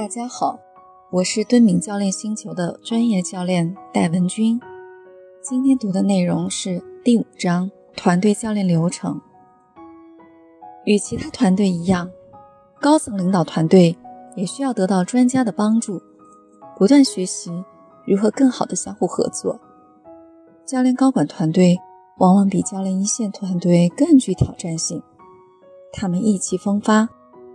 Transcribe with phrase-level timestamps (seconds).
[0.00, 0.58] 大家好，
[1.10, 4.58] 我是敦敏教练星球的专业教练戴文君。
[5.42, 9.20] 今天读的内容是第五章团队教练流程。
[10.86, 12.10] 与其他团队一样，
[12.80, 13.94] 高层领导团队
[14.34, 16.00] 也需要得到专家的帮助，
[16.78, 17.50] 不断学习
[18.06, 19.60] 如何更好的相互合作。
[20.64, 21.76] 教练高管团队
[22.16, 25.02] 往往比教练一线团队更具挑战性，
[25.92, 27.06] 他们意气风发，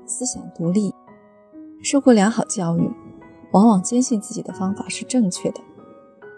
[0.06, 0.94] 思想独立。
[1.86, 2.90] 受过良好教育，
[3.52, 5.62] 往往坚信自己的方法是正确的，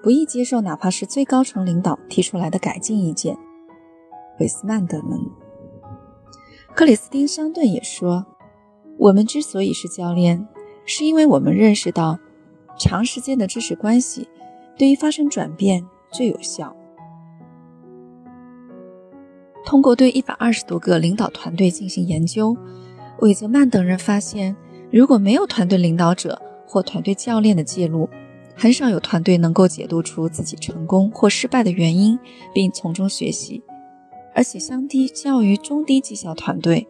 [0.03, 3.37] 不易接受哪怕是最高层领导提出来的改进意见。
[4.41, 5.17] 韦斯曼德门、
[6.75, 8.25] 克里斯汀·桑顿也说
[8.99, 10.45] ：“我们之所以是教练，
[10.85, 12.19] 是因为我们认识到，
[12.77, 14.27] 长时间的知识关系
[14.77, 16.75] 对于发生转变最有效。”
[19.63, 22.57] 通过对一百二十多个领导团队进行研究，
[23.21, 24.53] 韦泽曼等人发现。
[24.89, 28.09] 如果没有团队领导者或团队教练的介入，
[28.55, 32.17] 很少有团队能够解读出自己成功或失败的原因，
[32.53, 33.61] 并从中学习。
[34.33, 36.87] 而且，相低较于中低绩效团队，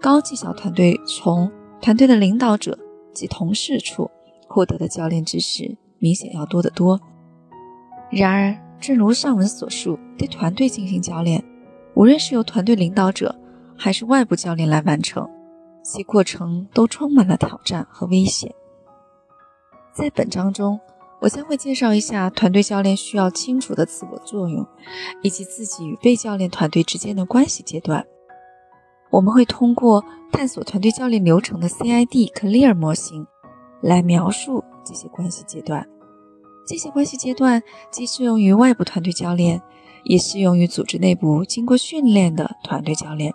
[0.00, 2.78] 高绩效团队从团队的领导者
[3.14, 4.10] 及同事处
[4.46, 7.00] 获得的教练知识明显要多得多。
[8.10, 11.42] 然而，正如上文所述，对团队进行教练，
[11.94, 13.34] 无论是由团队领导者
[13.76, 15.28] 还是外部教练来完成。
[15.82, 18.54] 其过程都充满了挑战和危险。
[19.92, 20.78] 在本章中，
[21.20, 24.66] 我将会介绍一下团队教练需要清楚的自我作用，
[25.22, 28.06] 以及自己与被教练团队之间的关系阶段。
[29.10, 33.26] 我们会通过探索团队教练流程的 CID Clear 模型
[33.82, 35.86] 来描述这些关系阶段。
[36.66, 39.60] 这些关系阶段既适用于外部团队教练，
[40.04, 43.34] 也适用于组织内部经过训练的团队教练。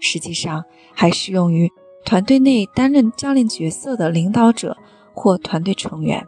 [0.00, 1.70] 实际上，还适用于
[2.04, 4.76] 团队内担任教练角色的领导者
[5.14, 6.26] 或团队成员。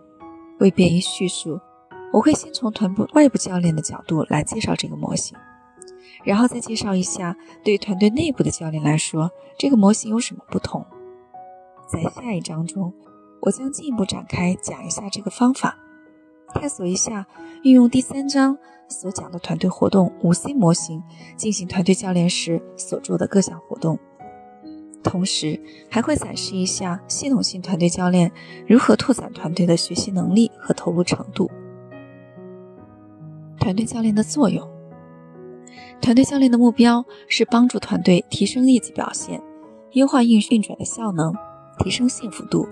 [0.61, 1.59] 为便于叙述，
[2.12, 5.37] 我会先从团部外部教练的角度来介绍这个模型，
[6.22, 9.28] 然后再介绍一下对团队内部的教练来说，
[9.59, 10.87] 这个模型有什么不同。
[11.89, 12.94] 在下一章中，
[13.41, 15.77] 我将进一步展开讲一下这个方法，
[16.55, 17.27] 探索一下
[17.63, 18.59] 运用第三章。
[18.89, 21.03] 所讲的团队活动五 C 模型
[21.35, 23.99] 进行团队教练时所做的各项活动，
[25.03, 25.59] 同时
[25.89, 28.31] 还会展示一下系统性团队教练
[28.67, 31.51] 如何拓展团队的学习能力和投入程度。
[33.59, 34.69] 团队教练的作用，
[36.03, 39.43] 团队教练的目标是帮助团队提升业绩表现，
[39.93, 41.33] 优化运运转的效能，
[41.79, 42.69] 提升幸福度，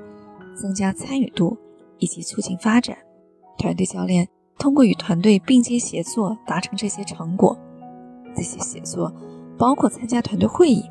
[0.54, 1.56] 增加参与度
[1.98, 2.98] 以及促进发展。
[3.60, 4.28] 团队教练。
[4.58, 7.58] 通过与团队并肩协作达成这些成果。
[8.36, 9.10] 这些协作
[9.56, 10.84] 包括参加团队会议、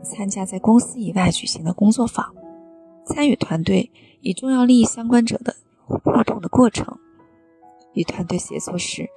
[0.00, 2.32] 参加在公司以外举行的工作坊、
[3.04, 6.96] 参与团队与重要利益相关者的互动的过程。
[7.94, 9.08] 与团队协作时，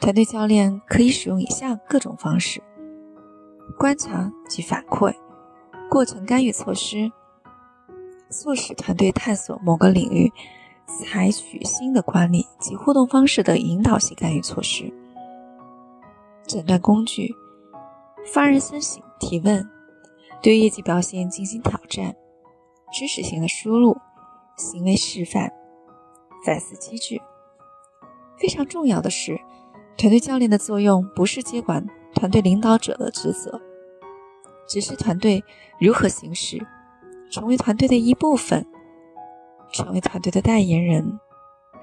[0.00, 2.62] 团队教练可以使用以下各种方式：
[3.76, 5.12] 观察及反馈、
[5.90, 7.10] 过程干预措施、
[8.30, 10.32] 促使团队探索某个领域。
[10.86, 14.92] 采取新的管理及互动方式的引导性干预措施，
[16.46, 17.34] 诊断工具、
[18.32, 19.68] 发人深省提问、
[20.40, 22.14] 对业绩表现进行挑战、
[22.92, 23.96] 知识型的输入、
[24.56, 25.52] 行为示范、
[26.44, 27.20] 反思机制。
[28.38, 29.40] 非常重要的是，
[29.98, 33.60] 团队教练的作用不是接管团队领导者的职责，
[34.68, 35.42] 只是团队
[35.80, 36.64] 如何行事，
[37.30, 38.64] 成为团队的一部分。
[39.72, 41.18] 成为团队的代言人，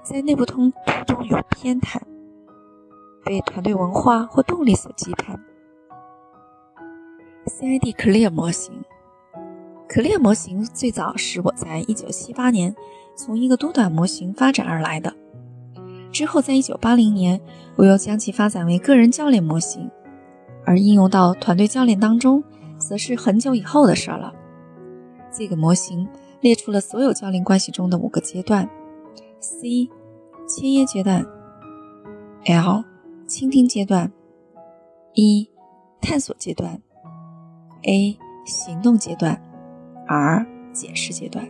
[0.04, 2.00] 在内部通途中有偏袒，
[3.24, 5.38] 被团队文化或动力所羁绊。
[7.46, 8.84] CID Clear 模型
[9.90, 12.76] ，Clear 模型最早是我在一九七八年
[13.16, 15.14] 从一个多短模型发展而来的，
[16.12, 17.40] 之后在一九八零年
[17.76, 19.92] 我又将其发展为个人教练模型，
[20.66, 22.44] 而应用到团队教练当中，
[22.78, 24.34] 则是很久以后的事了。
[25.32, 26.08] 这个模型。
[26.44, 28.70] 列出了所有教练关系中的五个阶段
[29.40, 29.90] ：C
[30.46, 31.26] 签约阶段
[32.44, 32.84] ，L
[33.26, 34.12] 倾听阶段
[35.14, 35.50] ，E
[36.02, 36.82] 探索阶段
[37.84, 39.42] ，A 行动阶段
[40.06, 41.50] ，R 解释阶段。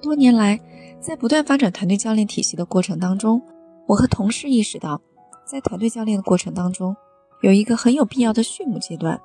[0.00, 0.58] 多年来，
[0.98, 3.42] 在不断发展团队教练体系的过程当中，
[3.86, 5.02] 我和同事意识到，
[5.44, 6.96] 在团队教练的过程当中，
[7.42, 9.20] 有一个很有必要的序幕阶段，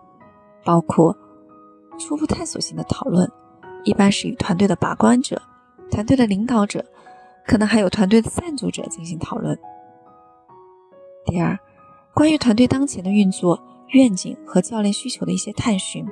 [0.65, 1.15] 包括
[1.97, 3.31] 初步探索性的讨论。
[3.83, 5.41] 一般是与团队的把关者、
[5.89, 6.85] 团队的领导者，
[7.45, 9.57] 可能还有团队的赞助者进行讨论。
[11.25, 11.57] 第二，
[12.13, 16.05] 关于团队当前的运作、愿景和教练需求的一些探寻。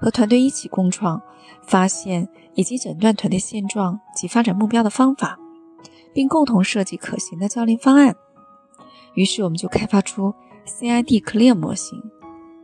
[0.00, 1.20] 和团队一起共创、
[1.62, 5.38] 发现以及诊断团队现状及发展目标的方法，
[6.14, 8.14] 并共同设计可行的教练方案。
[9.14, 10.32] 于是，我们就开发出
[10.66, 12.00] CID Clear 模型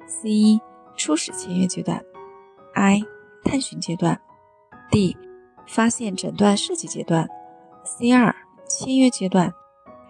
[0.06, 0.61] ：C 一
[0.97, 2.05] 初始签约阶段
[2.75, 3.03] ，I
[3.44, 4.20] 探寻阶段
[4.91, 5.17] ，D
[5.69, 7.29] 发现诊断设计阶段
[7.85, 8.35] ，C 二
[8.67, 9.52] 签约阶段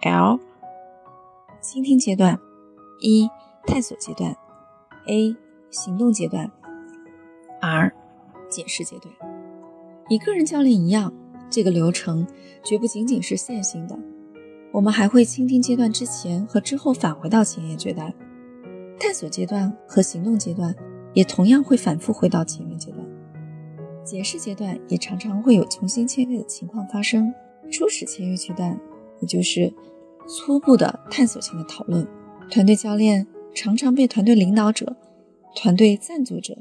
[0.01, 0.39] ，L
[1.61, 2.39] 倾听阶段
[3.01, 3.29] ，E
[3.65, 4.35] 探索阶段
[5.07, 5.35] ，A
[5.69, 6.51] 行动阶段。
[7.61, 7.91] ，R
[8.47, 9.11] 解释阶段，
[10.09, 11.11] 与个人教练一样，
[11.49, 12.27] 这个流程
[12.63, 13.97] 绝不仅仅是线性的。
[14.71, 18.13] 我们还会倾听阶段之前和之后返回到前沿阶段，
[18.99, 20.75] 探索阶段和行动阶段
[21.13, 22.94] 也同样会反复回到前面阶段。
[24.05, 27.33] 解释阶段也常常会有重新签约的情况发生。
[27.71, 28.79] 初始签约阶段，
[29.19, 29.73] 也就是
[30.27, 32.07] 初步的探索性的讨论，
[32.51, 33.25] 团队教练
[33.55, 34.95] 常常被团队领导者、
[35.55, 36.59] 团队赞助者。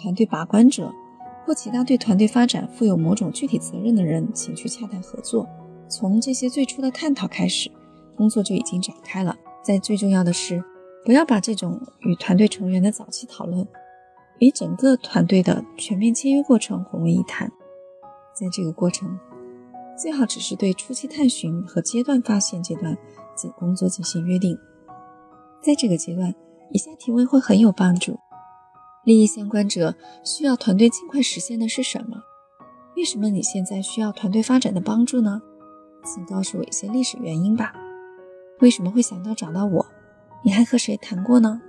[0.00, 0.94] 团队把关者
[1.44, 5.48] 或其他对团队发展负有某种具体责任的人，请去洽谈合作。
[5.88, 7.68] 从这些最初的探讨开始，
[8.16, 9.36] 工作就已经展开了。
[9.60, 10.62] 在最重要的是，
[11.04, 13.66] 不要把这种与团队成员的早期讨论
[14.38, 17.50] 与整个团队的全面签约过程混为一谈。
[18.34, 19.18] 在这个过程，
[20.00, 22.96] 最好只是对初期探寻和阶段发现阶段
[23.34, 24.56] 及工作进行约定。
[25.60, 26.32] 在这个阶段，
[26.70, 28.18] 以下提问会很有帮助。
[29.04, 32.22] 利益相关者需要团队尽快实现的是什么？
[32.96, 35.40] 为什么你现在需要团队发展的帮助呢？
[36.04, 37.74] 请告诉我一些历史原因吧。
[38.60, 39.86] 为什么会想到找到我？
[40.44, 41.60] 你还和谁谈过呢？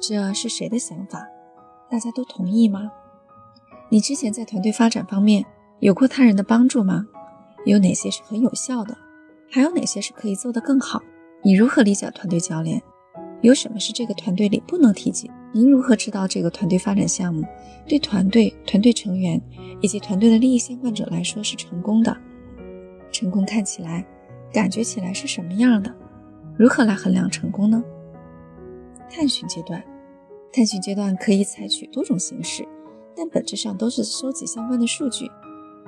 [0.00, 1.26] 这是谁的想法？
[1.90, 2.90] 大家都同意吗？
[3.90, 5.44] 你之前在团队发展方面
[5.80, 7.06] 有过他人的帮助吗？
[7.64, 8.96] 有哪些是很有效的？
[9.50, 11.02] 还有哪些是可以做得更好？
[11.42, 12.82] 你如何理解团队教练？
[13.40, 15.30] 有什么是这个团队里不能提及？
[15.52, 17.42] 您如何知道这个团队发展项目
[17.86, 19.40] 对团队、团队成员
[19.80, 22.14] 以及团队的利益相关者来说是成功的？
[23.10, 24.04] 成功看起来、
[24.52, 25.94] 感觉起来是什么样的？
[26.58, 27.82] 如何来衡量成功呢？
[29.08, 29.82] 探寻阶段，
[30.52, 32.66] 探寻阶段可以采取多种形式，
[33.16, 35.30] 但本质上都是收集相关的数据，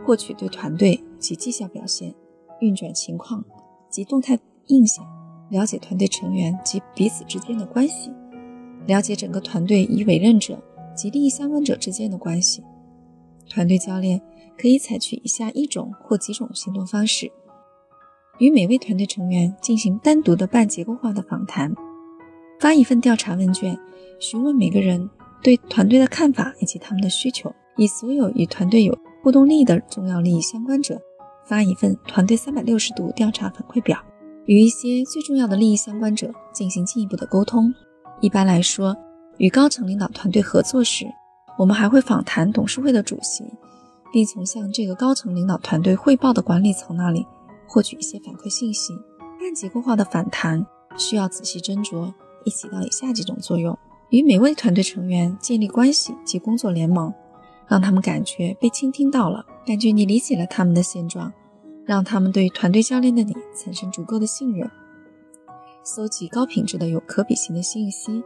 [0.04, 2.14] 获取对团队及绩效表现、
[2.60, 3.44] 运转情况
[3.88, 5.04] 及动态印象，
[5.50, 8.12] 了解团队成员及彼此之间的关系。
[8.86, 10.62] 了解整个团队与委任者
[10.94, 12.62] 及利益相关者之间的关系，
[13.48, 14.20] 团队教练
[14.58, 17.30] 可以采取以下一种或几种行动方式：
[18.38, 21.74] 与每位团队成员进行单独的半结构化的访谈，
[22.60, 23.76] 发一份调查问卷，
[24.18, 25.08] 询问每个人
[25.42, 31.00] 对团队的看法以及他们的需求；以所有与团队有互动利益的重要利益相关者
[31.46, 33.98] 发一份团队三百六十度调查反馈表，
[34.44, 37.72] 与一些最重要的利益相关者进行进一步的沟通。
[38.20, 38.94] 一般来说，
[39.38, 41.06] 与高层领导团队合作时，
[41.56, 43.42] 我们还会访谈董事会的主席，
[44.12, 47.26] 并从向这个高层领导团队汇报的管理层那里
[47.66, 48.92] 获取一些反馈信息。
[49.40, 50.66] 半结构化的访谈
[50.98, 52.12] 需要仔细斟酌，
[52.44, 53.76] 一起到以下几种作用：
[54.10, 57.12] 与每位团队成员建立关系及工作联盟，
[57.68, 61.32] 让他们感觉被倾听到了，感觉你理解了他们的现状，
[61.84, 64.70] 让他们对团队教练的你产生足够的信任。
[65.82, 68.22] 搜集高品质的有可比性的信息，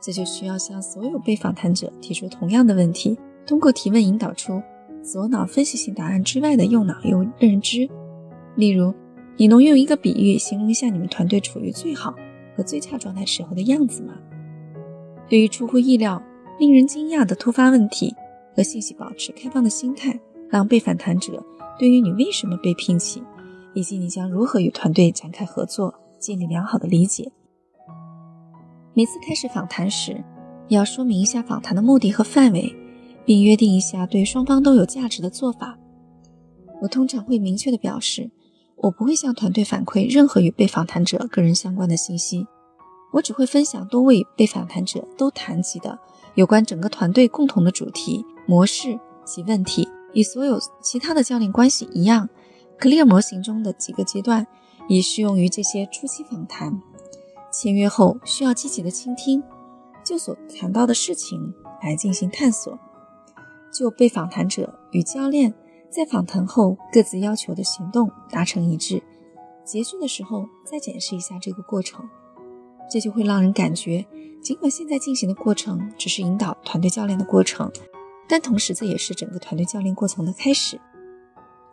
[0.00, 4.60] 这就需要向所有被访谈者提出同样的问题，通过提问引导出
[5.02, 7.88] 左脑分析性答案之外的右脑认认知。
[8.56, 8.92] 例如，
[9.36, 12.14] 你能用一个比喻形容一下你们团队处于最好
[12.56, 14.14] 和最差状态时候的样子吗？
[15.28, 16.22] 对于出乎意料、
[16.58, 18.14] 令人惊讶的突发问题
[18.56, 21.44] 和信息，保持开放的心态，让被访谈者
[21.78, 23.22] 对于你为什么被聘请，
[23.74, 25.94] 以及你将如何与团队展开合作。
[26.18, 27.30] 建立良好的理解。
[28.94, 30.24] 每次开始访谈时，
[30.68, 32.74] 要说明一下访谈的目的和范围，
[33.26, 35.78] 并约定一下对双方都有价值的做法。
[36.80, 38.30] 我通常会明确的表示，
[38.76, 42.46] 我不会向团队反馈任何与被访谈者个人相关的信息，
[43.12, 45.98] 我只会分享多位被访谈者都谈及的
[46.34, 49.88] 有关整个团队共同的主题、模式及问题。
[50.12, 52.28] 与所有其他的教练关系一样
[52.78, 54.46] ，Clear 模型中的几个阶段。
[54.88, 56.80] 也适用于这些初期访谈。
[57.52, 59.42] 签约后需要积极的倾听，
[60.04, 61.52] 就所谈到的事情
[61.82, 62.78] 来进行探索，
[63.72, 65.52] 就被访谈者与教练
[65.96, 69.02] 在访谈后各自要求的行动达成一致。
[69.64, 72.06] 结束的时候再检视一下这个过程，
[72.90, 74.04] 这就会让人感觉，
[74.42, 77.72] 尽管现在进行的过程只是引导团队教练的过程，
[78.28, 80.78] 但同时这也是整个团队教练过程的开始。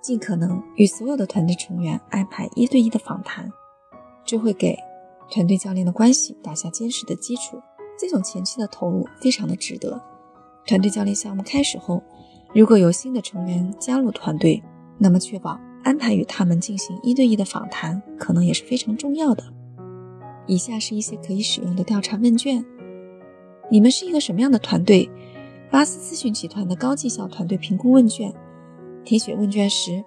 [0.01, 3.51] 尽可能与所有的团队成员安排一对一的访谈，
[4.23, 4.77] 这会给
[5.29, 7.61] 团队教练的关系打下坚实的基础。
[7.99, 10.01] 这种前期的投入非常的值得，
[10.65, 12.01] 团队教练项目开始后，
[12.53, 14.61] 如果有新的成员加入团队，
[14.99, 19.43] 那么确保安排与他们进行一对一的访谈，可能也是非常重要的。
[20.45, 22.63] 以下是一些可以使用的调查问卷：
[23.71, 25.09] 你们是一个什么样的团队？
[25.71, 28.31] 巴斯咨询集团的高绩效团队评估问卷。
[29.03, 30.03] 填写问卷时，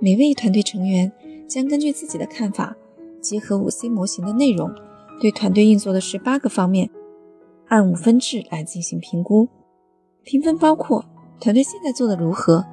[0.00, 1.10] 每位团队成员
[1.48, 2.76] 将根据自己的看法，
[3.20, 4.72] 结合五 C 模型的内容，
[5.20, 6.88] 对团队运作的十八个方面，
[7.66, 9.48] 按五分制来进行评估。
[10.22, 11.04] 评分包括
[11.40, 12.64] 团队现在做的如何，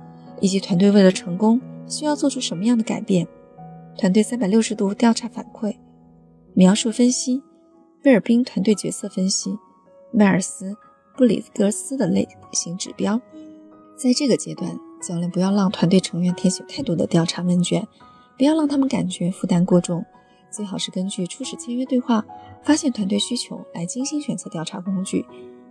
[0.41, 3.27] 以及团队为了成功需要做出什么样的改变。
[3.97, 5.75] 团队三百六十度调查反馈。
[6.53, 7.43] 描述分析，
[8.01, 9.57] 贝尔宾团队角色分析，
[10.11, 10.75] 迈尔斯
[11.17, 13.19] 布里格斯的类型指标。
[13.97, 17.85] 在这个阶段，教练不要让团队成员填写太多的调查问卷，
[18.37, 20.03] 不要让他们感觉负担过重。
[20.49, 22.25] 最好是根据初始签约对话，
[22.63, 25.25] 发现团队需求来精心选择调查工具。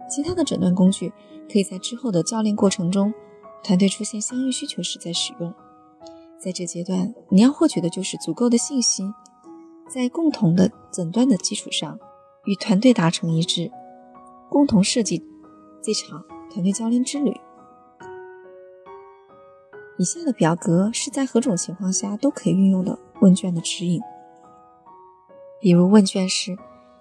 [0.09, 1.13] 其他的诊断工具
[1.53, 3.13] 可以在之后的教练过程中，
[3.63, 5.53] 团队出现相应需求时再使用。
[6.39, 9.13] 在这阶段，你要获取的就是足够的信息。
[9.89, 11.99] 在共同的诊断的基础上，
[12.45, 13.71] 与团队达成一致，
[14.49, 15.23] 共同设计
[15.83, 17.35] 这场团队教练之旅。
[19.99, 24.01] 以下的表格是在何种情况下都可以运用的问卷的指引。
[25.61, 26.57] 比如问卷是：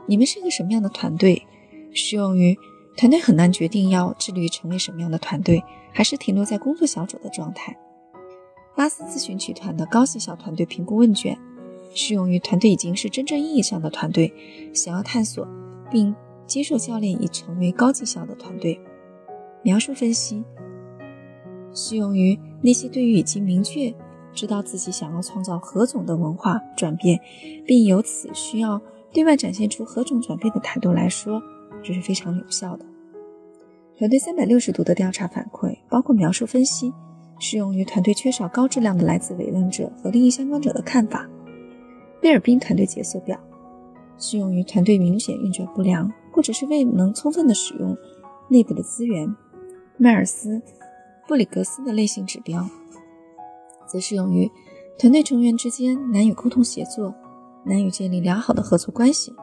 [0.05, 1.47] 你们是一个什么样的团队？
[1.93, 2.57] 适用于
[2.95, 7.77] 团队很难决定要致力于成为什么样的团队，还是停留在工作小组的状态。
[8.75, 11.37] 巴斯咨询集团的高绩效团队评估问卷。
[11.95, 14.33] 适用于团队已经是真正意义上的团队，
[14.73, 15.47] 想要探索
[15.91, 16.15] 并
[16.47, 18.81] 接受教练以成为高绩效的团队。
[19.61, 20.43] 描述分析
[21.71, 23.93] 适用于那些对于已经明确
[24.33, 27.19] 知道自己想要创造何种的文化转变，
[27.63, 28.81] 并由此需要
[29.13, 31.39] 对外展现出何种转变的态度来说，
[31.83, 32.85] 这是非常有效的。
[33.97, 36.91] 团队三百六十度的调查反馈包括描述分析，
[37.39, 41.29] 适用于团队缺少高质量的来自委任者和利益相关者的看法。
[42.21, 43.37] 贝尔宾团队角色表
[44.17, 47.95] 适用于团队明显运转不良，或者是未能充分的使用
[48.49, 49.35] 内部的资源。
[49.97, 50.61] 迈尔斯
[51.27, 52.67] 布里格斯的类型指标
[53.87, 54.49] 则适用于
[54.97, 57.13] 团队成员之间难以沟通协作，
[57.63, 59.33] 难以建立良好的合作关系，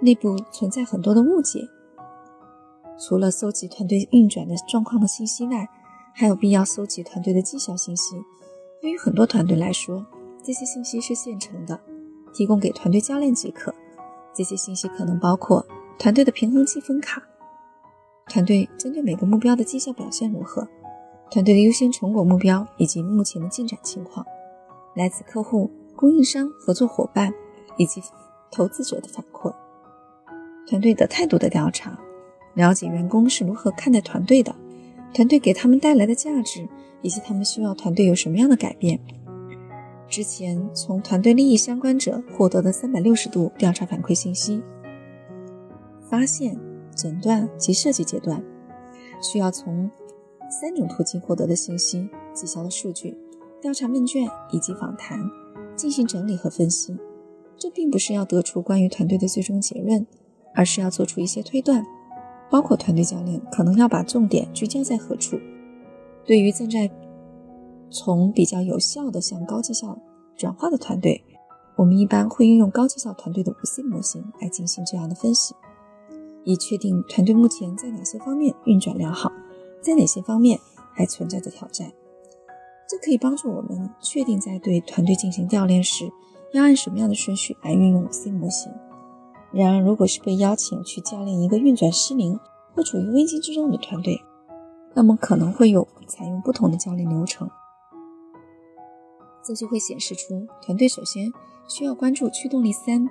[0.00, 1.66] 内部存在很多的误解。
[2.98, 5.68] 除了搜集团队运转的状况的信息外，
[6.14, 8.16] 还有必要搜集团队的绩效信息。
[8.80, 10.04] 对于很多团队来说，
[10.42, 11.78] 这些信息是现成的。
[12.32, 13.74] 提供给团队教练即可。
[14.34, 15.64] 这些信息可能包括
[15.98, 17.22] 团队的平衡积分卡，
[18.28, 20.68] 团队针对每个目标的绩效表现如何，
[21.30, 24.26] 团队的优先成果目标以及目前的进展情况，
[24.94, 27.32] 来自客户、供应商、合作伙伴
[27.78, 28.02] 以及
[28.50, 29.50] 投资者的反馈，
[30.68, 31.98] 团队的态度的调查，
[32.56, 34.52] 了解员工是如何看待团队的，
[35.14, 36.66] 团队给他们带来的价值
[37.02, 38.98] 以及他们需要团队有什么样的改变。
[40.08, 44.62] 之前从团队利益相关者获得的三百六十度调查反馈信息，
[46.08, 46.58] 发现、
[46.94, 48.42] 诊断及设计阶段
[49.20, 49.90] 需要从
[50.48, 53.16] 三种途径获得的信息：绩效的数据、
[53.60, 55.20] 调查问卷以及访谈
[55.74, 56.96] 进行整理和分析。
[57.58, 60.06] 这并不是要得出关于团队的最终结论，
[60.54, 61.84] 而是要做出一些推断，
[62.50, 65.38] 包括团队教练可能要把重点聚焦在何处。
[66.24, 66.90] 对于正在
[67.90, 69.98] 从比较有效的向高绩效
[70.36, 71.22] 转化的团队，
[71.76, 75.54] 我们一般会运用高绩效团队的五 C 模型来进行这样的分析，
[76.44, 79.30] 以确定团队目前在哪些方面运转良好，
[79.80, 80.58] 在哪些方面
[80.92, 81.92] 还存在着挑战。
[82.88, 86.10] 这可以帮助我们确定在对团队进行调练时
[86.52, 88.72] 要按什么样的顺序来运用五 C 模型。
[89.52, 92.38] 然而，如果是被邀请去教练一个运转失灵
[92.74, 94.22] 或处于危机之中的团队，
[94.94, 97.48] 那么可能会有采用不同的教练流程。
[99.42, 101.32] 这就会显示出团队首先
[101.68, 103.08] 需要关注驱动力三，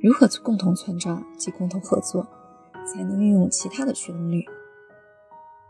[0.00, 2.26] 如何共同创造及共同合作，
[2.86, 4.44] 才能运用其他的驱动力。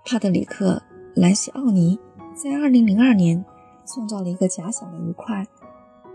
[0.05, 0.83] 帕特里克·
[1.21, 1.99] 兰西奥尼
[2.35, 3.45] 在2002年
[3.87, 5.47] 创造了一个假想的愉快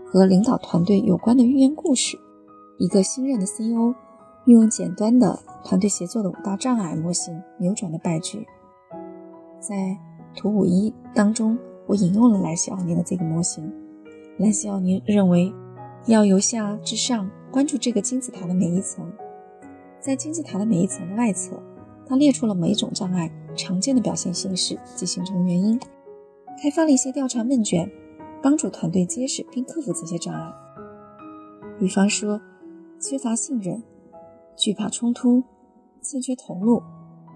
[0.04, 2.18] 和领导团队有关的寓言故事：
[2.78, 3.94] 一个新任的 CEO
[4.46, 8.46] 运用简单的团队协作的五大障碍模型扭转了败局。
[9.60, 9.98] 在
[10.34, 11.58] 图五一当中。
[11.88, 13.72] 我引用了莱西奥尼的这个模型。
[14.36, 15.50] 莱西奥尼认为，
[16.04, 19.10] 要由下至上关注这个金字塔的每一层。
[19.98, 21.58] 在金字塔的每一层的外侧，
[22.06, 25.80] 他列出了每一种障碍常见的表现形式及形成原因，
[26.62, 27.90] 开发了一些调查问卷，
[28.42, 30.52] 帮助团队揭示并克服这些障碍。
[31.78, 32.38] 比方说，
[33.00, 33.82] 缺乏信任、
[34.56, 35.42] 惧怕冲突、
[36.02, 36.82] 欠缺投入、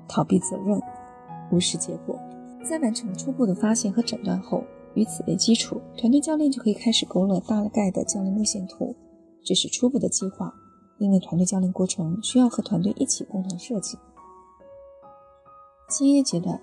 [0.09, 0.81] 逃避责任、
[1.53, 2.19] 无视结果。
[2.65, 4.65] 在完成初步的发现和诊断后，
[4.95, 8.95] 以此为基础，团队教练就可以开始勾勒大概的教练路线图。
[9.45, 10.53] 这是初步的计划，
[10.99, 13.97] 因为团队教练过程需要和团队一起共同设计。
[15.89, 16.61] 签约阶段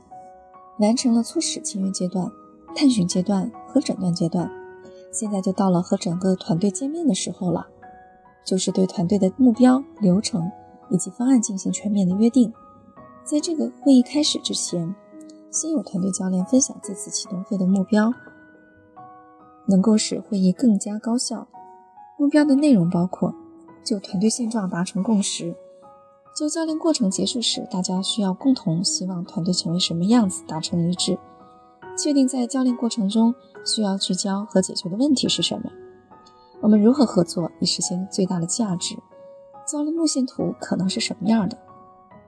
[0.80, 2.30] 完成了初始签约阶段、
[2.76, 4.50] 探寻阶段和诊断阶段，
[5.14, 7.68] 现在就到了和整个团队见面的时候了，
[8.50, 10.50] 就是对团队的目标、流程
[10.90, 12.52] 以及方案进行全面的约定。
[13.24, 14.96] 在这个会议开始之前。
[15.52, 18.14] 先有团队教练分享这次启动会的目标，
[19.66, 21.48] 能够使会议更加高效。
[22.20, 23.34] 目标的内容包括：
[23.84, 25.56] 就团队现状达成共识；
[26.38, 31.16] 就教练过程结束时，大家需要共同希望团队成为什么样子达成一致；
[31.98, 33.34] 确定在教练过程中
[33.66, 35.72] 需要聚焦和解决的问题是什么；
[36.62, 38.96] 我们如何合作以实现最大的价值；
[39.66, 41.58] 教练路线图可能是什么样的；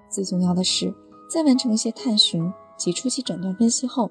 [0.09, 0.93] 最重要的是，
[1.29, 2.51] 在完成一些探寻。
[2.77, 4.09] 及初期诊断分析后，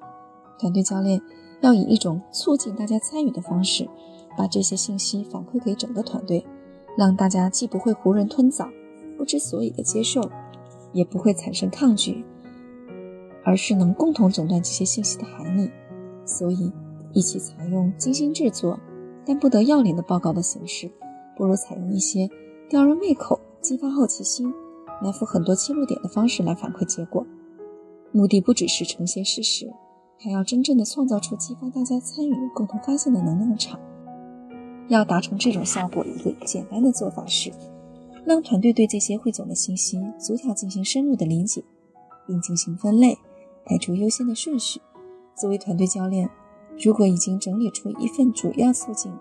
[0.57, 1.21] 团队教练
[1.59, 3.85] 要以一种促进大家参与的方式，
[4.37, 6.47] 把这些信息反馈给整个团队，
[6.97, 8.69] 让大家既不会囫囵吞枣、
[9.17, 10.21] 不知所以的接受，
[10.93, 12.23] 也不会产生抗拒，
[13.43, 15.69] 而是能共同诊断这些信息的含义。
[16.25, 16.71] 所以，
[17.11, 18.79] 一起采用精心制作
[19.25, 20.91] 但不得要领的报告的形式，
[21.37, 22.29] 不如采用一些
[22.69, 24.51] 吊人胃口、激发好奇心、
[25.01, 27.25] 埋伏很多切入点的方式来反馈结果。
[28.11, 29.71] 目的不只是呈现事实，
[30.19, 33.79] 还要真正的创造出激发大家参与、共同发现的能量场。
[34.87, 37.51] 要达成这种效果，一个简单的做法是，
[38.25, 41.63] 让团队对这些汇总的信息逐条进行深入的理解，
[42.27, 43.17] 并进行分类，
[43.65, 44.81] 排出优先的顺序。
[45.33, 46.29] 作为团队教练，
[46.83, 49.13] 如果已经整理出一份主要促进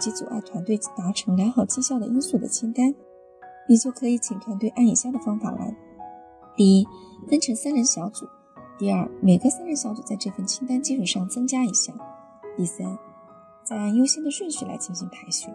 [0.00, 2.92] 及阻碍团队达成良好绩效的因素的清单，
[3.68, 5.76] 你就可以请团队按以下的方法来。
[6.56, 6.86] 第一，
[7.28, 8.26] 分成三人小组；
[8.76, 11.94] 第二，每个三人小组在这份清单基础上增加一项；
[12.56, 12.98] 第三，
[13.64, 15.50] 再按优先的顺序来进行排序；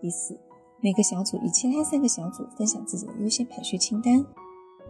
[0.00, 0.38] 第四，
[0.80, 4.24] 每个小组与其他三个小组分享自己的优先排序清单；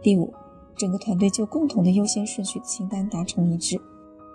[0.03, 0.31] 第五，
[0.77, 3.81] 整个团队就共同的优先顺序清单达成一致。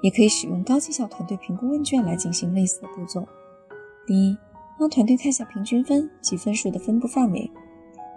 [0.02, 3.26] 也可以使用高绩效团队评估问卷来进行类似的步骤。
[4.06, 4.36] 第一，
[4.78, 7.50] 让团队看下平均分及分数的分布范围；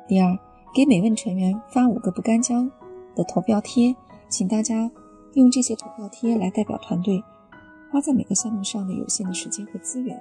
[0.07, 0.37] 第二，
[0.73, 2.67] 给每位成员发五个不干胶。
[3.15, 3.95] 的投票贴，
[4.27, 4.89] 请大家
[5.33, 7.23] 用这些投票贴来代表团队
[7.91, 10.19] 花在每个项目上的有限的时间和资源。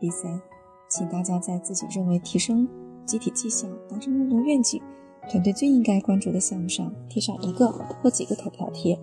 [0.00, 0.42] 第三，
[0.88, 2.68] 请大家在自己认为提升
[3.04, 4.82] 集体绩效、达成共同愿景、
[5.30, 8.98] 团队最应该关注的项目上贴上一个或几个投票贴。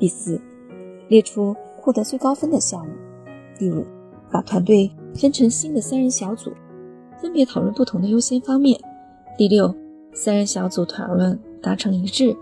[0.00, 0.42] 第四，
[1.08, 2.92] 列出获得最高分的项目。
[3.58, 3.84] 第五，
[4.30, 6.52] 把团队分成新的三人小组，
[7.20, 8.78] 分别讨论不同的优先方面。
[9.36, 9.74] 第六，
[10.12, 12.36] 三人小组讨论达成一致。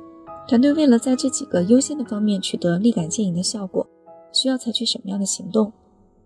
[0.48, 3.86] 团队为了在这几个优先的方面取得立竿见影的效果，
[4.32, 5.72] 需要采取什么样的行动？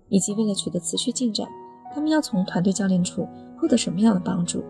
[0.09, 1.47] 以及为了取得持续进展，
[1.95, 3.27] 他们要从团队教练处
[3.57, 4.63] 获得什么样的帮助？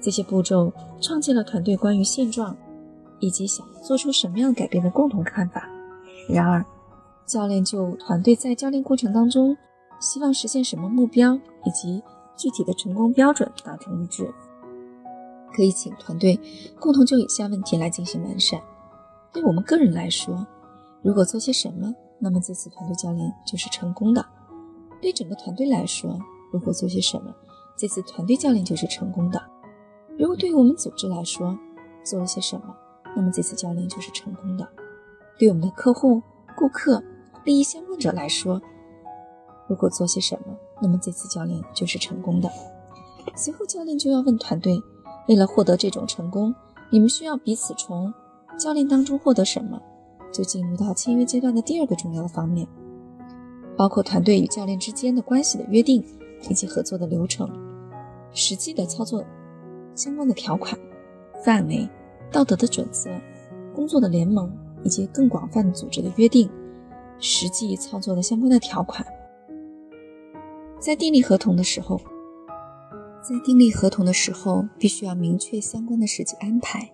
[0.00, 2.56] 这些步骤创建了团队关于现状
[3.18, 5.68] 以及想做出什么样改变的共同看法。
[6.28, 6.64] 然而，
[7.26, 9.56] 教练就团队在教练过程当中
[10.00, 11.34] 希望实现什么目标
[11.64, 12.02] 以及
[12.36, 14.32] 具体的成功标准达成一致，
[15.54, 16.38] 可以请团队
[16.78, 18.60] 共同就以下问题来进行完善。
[19.32, 20.46] 对我们个人来说，
[21.02, 24.22] 如果做些什么，那么这次团队教练就是成功的；
[25.00, 26.18] 对整个团队来说，
[26.52, 27.34] 如果做些什么，
[27.76, 29.40] 这次团队教练就是成功的；
[30.18, 31.58] 如果对于我们组织来说，
[32.04, 32.76] 做了些什么，
[33.16, 34.64] 那么这次教练就是成功的；
[35.38, 36.22] 对我们的客户、
[36.54, 37.02] 顾客、
[37.46, 38.60] 利益相关者来说，
[39.68, 42.50] 如果做些什么，那么这次教练就是成功的。
[43.36, 44.82] 随后，教练就要问团队：
[45.28, 46.52] 为了获得这种成功，
[46.90, 48.12] 你们需要彼此从。
[48.58, 49.80] 教练当中获得什么，
[50.32, 52.66] 就进入到签约阶段的第二个重要的方面，
[53.76, 56.02] 包括团队与教练之间的关系的约定，
[56.48, 57.48] 以及合作的流程、
[58.32, 59.22] 实际的操作
[59.94, 60.76] 相关的条款、
[61.44, 61.88] 范围、
[62.32, 63.10] 道德的准则、
[63.72, 64.50] 工作的联盟，
[64.82, 66.50] 以及更广泛组织的约定、
[67.18, 69.06] 实际操作的相关的条款。
[70.78, 72.00] 在订立合同的时候，
[73.22, 76.92] 在订立合同的时候，必须要明确相关的实际安排。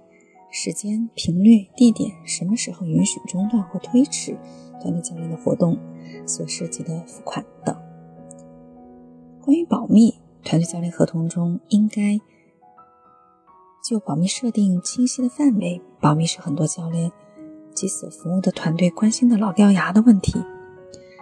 [0.55, 4.37] 时间、频率、地点，什么时候允许中断或推迟
[4.83, 5.79] 团队教练的活动，
[6.27, 7.75] 所涉及的付款等。
[9.41, 12.21] 关于保密，团队教练合同中应该
[13.83, 15.81] 就保密设定清晰的范围。
[16.01, 17.11] 保密是很多教练
[17.83, 20.41] 及所服务的团队关心的老掉牙的问题。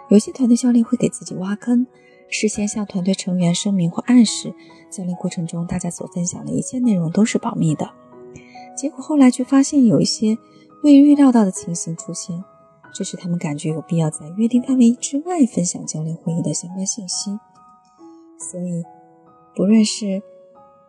[0.09, 1.87] 有些团队教练会给自己挖坑，
[2.29, 4.53] 事先向团队成员声明或暗示，
[4.91, 7.89] 教练过程中大家所分享的一切内容都是保密的。
[8.77, 10.37] 结果后来却发现有一些
[10.83, 12.43] 未预料到的情形出现，
[12.93, 17.39] 这使他们感觉有必要在约定范围之外分享教练会议的相关信息。
[18.37, 18.83] 所以，
[19.55, 20.21] 不论是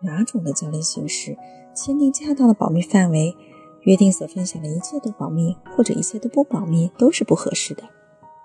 [0.02, 1.37] 哪种的教练形式，
[1.74, 3.35] 签订恰当的保密范围，
[3.83, 7.83] 约定所分享的一切都保密，或者一切都不保密，都是不合适的。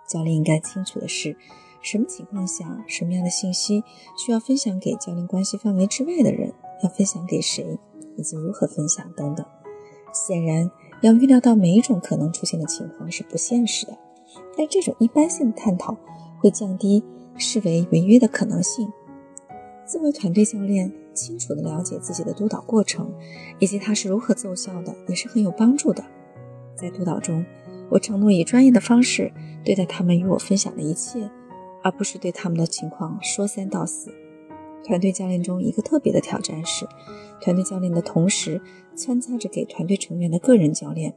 [0.07, 1.37] 教练应该清楚的是，
[1.81, 3.83] 什么情况下，什么样的信息
[4.17, 7.77] 需要分享给教练关系范围之外的人，要分享给谁，
[8.15, 9.45] 以及如何分享等等。
[10.13, 10.69] 显然。
[11.01, 13.95] 要预料到每一种可能出现的情况是不现实的，
[14.57, 15.95] 但这种一般性的探讨
[16.39, 17.03] 会降低
[17.37, 18.91] 视为违约的可能性。
[19.85, 23.11] 作为团队教练，清楚地了解自己的督导过程
[23.59, 26.03] 以及它是如何奏效的，也是很有帮助的。
[26.75, 27.43] 在督导中，
[27.89, 29.33] 我承诺以专业的方式
[29.65, 31.29] 对待他们与我分享的一切，
[31.83, 34.13] 而不是对他们的情况说三道四。
[34.85, 36.87] 团队教练中一个特别的挑战是，
[37.41, 38.61] 团队教练的同时
[38.95, 41.13] 参加着给团队成员的个人教练。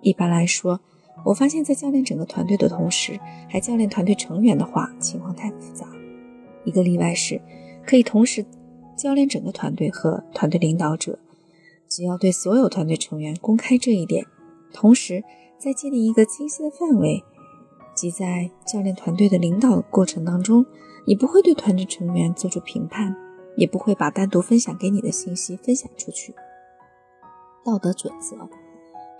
[0.00, 0.80] 一般来说，
[1.24, 5.86] 我发现，在教练整个团队的同时还教练团队成员的话，情况太复杂。
[6.64, 7.40] 一个例外是，
[7.84, 8.44] 可以同时
[9.02, 11.18] 教练整个团队和团队领导者。
[11.88, 14.24] 只要对所有团队成员公开这一点，
[14.72, 15.24] 同时
[15.58, 17.24] 再建立一个清晰的范围，
[17.96, 20.64] 即在教练团队的领导过程当中。
[21.04, 23.16] 你不会对团队成员做出评判，
[23.56, 26.32] 也不会把单独分享给你的信息分享出去。
[27.64, 28.48] 道德准则，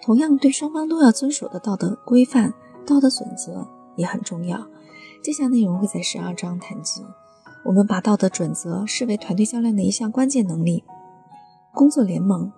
[0.01, 2.55] 同样对双方都要遵守的道德规范、
[2.87, 3.67] 道德准则
[3.97, 4.65] 也很重要。
[5.25, 7.03] 这项内容会在十二章谈及。
[7.65, 10.85] 我们把道德准则视为团队教练的一项关键能力。
[11.73, 12.53] 工作联盟，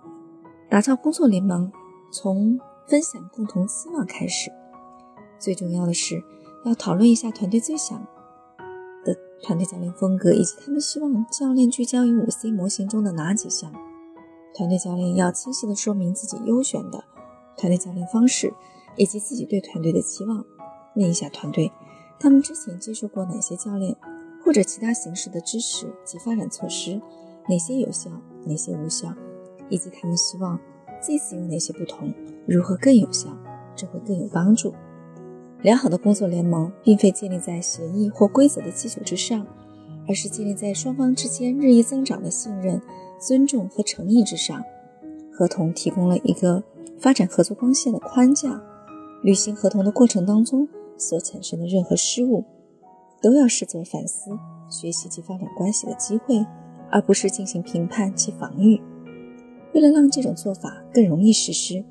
[0.70, 1.70] 打造工作联盟
[2.12, 4.50] 从分享共同期望开始。
[5.38, 6.22] 最重要的是
[6.64, 7.96] 要讨论一下团队最想。
[9.04, 13.70] 的团队教练风格，以及他们希望教练聚焦于五 C 模型中的哪几项？
[14.56, 17.04] 团队教练要清晰地说明自己优选的
[17.58, 18.54] 团队教练方式，
[18.96, 20.42] 以及自己对团队的期望。
[20.96, 21.70] 问一下团队，
[22.18, 23.94] 他们之前接受过哪些教练
[24.44, 27.00] 或者其他形式的支持及发展措施？
[27.48, 28.10] 哪些有效，
[28.44, 29.14] 哪些无效？
[29.70, 30.60] 以及他们希望
[31.00, 32.12] 这次有哪些不同？
[32.46, 33.30] 如何更有效？
[33.74, 34.74] 这会更有帮助。
[35.62, 39.46] 良好的工作联盟并非建立在协议或规则的基础之上，
[40.06, 42.80] 而是建立在双方之间日益增长的信任、
[43.18, 44.62] 尊重和诚意之上。
[45.32, 46.62] 合同提供了一个
[47.00, 48.62] 发展合作光线的框架。
[49.22, 52.44] 履行合同的过程当中所产生的任何失误，
[53.24, 56.44] 都要视作反思、学习及发展关系的机会，
[56.90, 58.78] 而不是进行评判及防御。
[59.72, 61.82] 为了让这种做法更容易实施，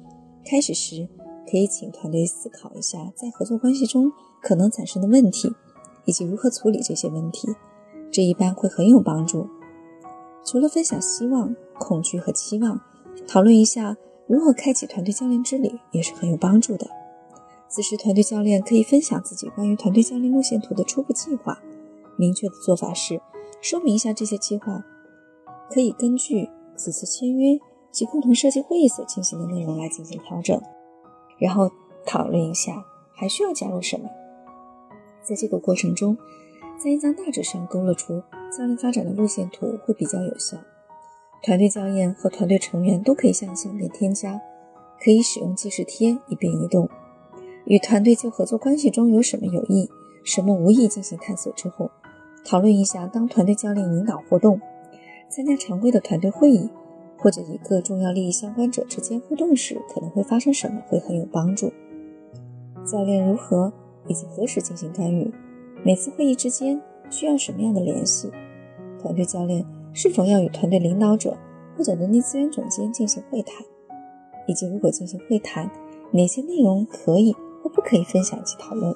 [0.45, 1.09] 开始时。
[1.49, 5.53] 可以请团队思考一下，在合作关系中可能产生的问题，
[6.05, 7.47] 以及如何处理这些问题，
[8.11, 9.47] 这一般会很有帮助。
[10.43, 12.79] 除了分享希望、恐惧和期望，
[13.27, 16.87] 讨论一下如何开启团队教练之旅也是很有帮助的。
[17.73, 21.57] 此时，团队教练可以分享自己关于团队教练路线图的初步计划。
[22.17, 23.19] 明确的做法是，
[23.61, 24.85] 说明一下这些计划
[25.71, 27.59] 可以根据此次签约
[27.89, 30.61] 及共同设计会议所进行的内容来进行调整。
[31.39, 31.71] 然后
[32.05, 34.07] 讨论一下还需要加入什么。
[35.23, 36.15] 在这个过程中，
[36.77, 38.21] 在一张大纸上勾勒出
[38.55, 40.59] 教练发展的路线图会比较有效。
[41.41, 44.39] 团队教练和团队成员都可以向相片添加，
[45.03, 46.87] 可以使用记事贴以便移动。
[47.65, 49.89] 与团队就合作关系中有什么有益、
[50.23, 51.89] 什么无益进行探索之后，
[52.45, 54.59] 讨论一下当团队教练引导活动、
[55.29, 56.69] 参加常规的团队会议。
[57.15, 61.71] 或者与各重要利益相关者之间互动时可能会发生什么，会很有帮助。
[62.85, 63.71] 教练如何
[64.09, 65.31] 以及何时进行干预？
[65.85, 68.29] 每次会议之间需要什么样的联系？
[69.01, 71.37] 团队教练是否要与团队领导者
[71.77, 73.65] 或者人力资源总监进行会谈？
[74.45, 75.71] 以及如果进行会谈，
[76.11, 78.93] 哪些内容可以都不可以分享及讨论？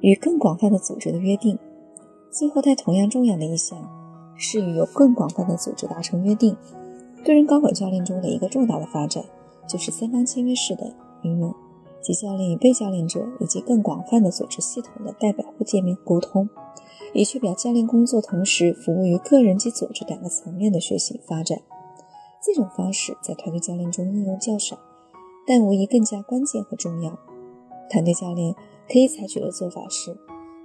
[0.00, 1.58] 与更广泛的组织的约定。
[2.30, 3.78] 最后，带同样重要的一项
[4.36, 6.56] 是与有更广泛的组织达成约定。
[7.24, 9.22] 个人高管教练中的一个重大的发展，
[9.68, 11.54] 就是三方签约式的运用，
[12.00, 16.48] 即教练与被教练者以及更广泛的组织系统的代表或界面沟通，
[17.12, 21.60] 以确保教练工作同时服务于个人及组织两个层面的学习发展。
[22.44, 24.76] 这种方式在团队教练中应用较少，
[25.46, 27.16] 但无疑更加关键和重要。
[27.90, 28.54] 团队教练
[28.90, 30.16] 可以采取的做法是，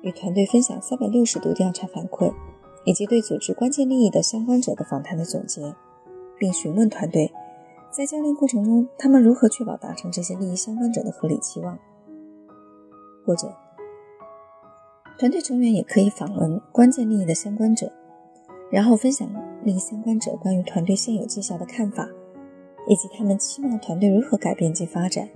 [0.02, 2.34] 与团队分享三百六十度调查反馈，
[2.86, 5.76] 以及对组织关键利益的相关者的访谈的总结。
[6.40, 7.34] 并询问团队，
[7.90, 11.80] 在教练过程中，他们如何确保达成这些利益相关者的合理期望。
[13.26, 13.52] 或者，
[15.18, 17.92] 团队成员也可以访问关键利益的相关者，
[18.70, 19.28] 然后分享
[19.64, 22.08] 利益相关者关于团队现有绩效的看法，
[22.88, 25.28] 以及他们期望团队如何改变及发展。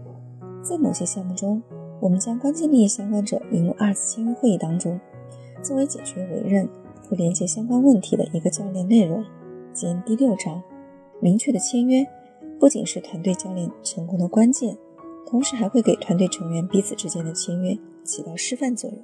[0.63, 1.61] 在某些项目中，
[1.99, 4.99] 我们将关键利益相关者引入二次签约会议当中，
[5.61, 6.67] 作为解决委任
[7.09, 9.23] 或连接相关问题的一个教练内容。
[9.73, 10.61] 兼第六章，
[11.19, 12.05] 明确的签约
[12.59, 14.77] 不仅是团队教练成功的关键，
[15.25, 18.99] 同时还会给团队成员彼此之间的签约起到示范作用。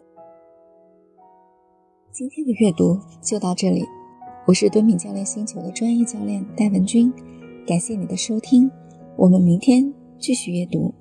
[2.11, 3.83] 今天的阅读就到这里，
[4.45, 7.11] 我是敦敏教练星球的专业教练戴文君，
[7.65, 8.69] 感谢你的收听，
[9.15, 10.93] 我们明天继续阅读。